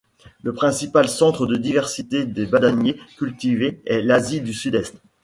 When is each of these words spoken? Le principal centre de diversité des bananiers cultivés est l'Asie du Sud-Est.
Le 0.41 0.51
principal 0.55 1.07
centre 1.07 1.45
de 1.45 1.55
diversité 1.57 2.25
des 2.25 2.47
bananiers 2.47 2.99
cultivés 3.19 3.83
est 3.85 4.01
l'Asie 4.01 4.41
du 4.41 4.51
Sud-Est. 4.51 4.95